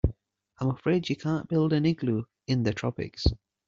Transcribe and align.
I'm 0.57 0.71
afraid 0.71 1.09
you 1.09 1.15
can't 1.15 1.47
build 1.47 1.73
an 1.73 1.85
igloo 1.85 2.23
in 2.47 2.63
the 2.63 2.73
tropics. 2.73 3.27